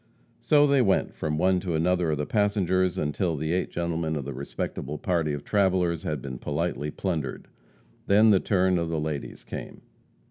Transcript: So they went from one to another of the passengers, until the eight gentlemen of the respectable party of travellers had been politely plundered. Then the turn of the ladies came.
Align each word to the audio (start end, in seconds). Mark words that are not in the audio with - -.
So 0.39 0.65
they 0.65 0.81
went 0.81 1.13
from 1.13 1.37
one 1.37 1.59
to 1.59 1.75
another 1.75 2.09
of 2.09 2.17
the 2.17 2.25
passengers, 2.25 2.97
until 2.97 3.35
the 3.37 3.53
eight 3.53 3.69
gentlemen 3.69 4.15
of 4.15 4.25
the 4.25 4.33
respectable 4.33 4.97
party 4.97 5.31
of 5.31 5.43
travellers 5.43 6.01
had 6.01 6.23
been 6.23 6.39
politely 6.39 6.89
plundered. 6.89 7.47
Then 8.07 8.31
the 8.31 8.39
turn 8.39 8.79
of 8.79 8.89
the 8.89 8.99
ladies 8.99 9.43
came. 9.43 9.81